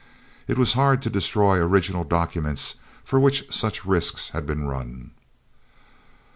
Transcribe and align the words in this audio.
It 0.47 0.57
was 0.57 0.73
hard 0.73 1.03
to 1.03 1.11
destroy 1.11 1.57
original 1.59 2.03
documents 2.03 2.77
for 3.03 3.19
which 3.19 3.45
such 3.53 3.85
risks 3.85 4.29
had 4.29 4.47
been 4.47 4.65
run! 4.65 5.11